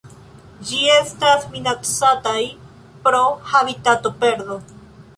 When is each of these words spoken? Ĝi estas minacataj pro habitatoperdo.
Ĝi 0.69 0.79
estas 0.93 1.45
minacataj 1.51 2.41
pro 3.05 3.23
habitatoperdo. 3.55 4.63